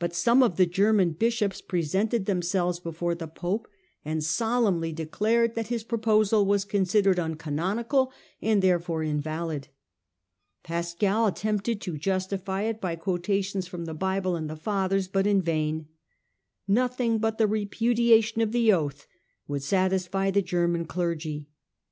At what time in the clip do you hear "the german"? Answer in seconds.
0.56-1.12, 20.32-20.86